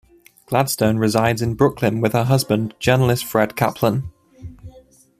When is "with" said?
2.01-2.13